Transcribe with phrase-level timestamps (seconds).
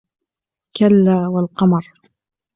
[0.75, 1.93] كَلاَّ وَالْقَمَرِ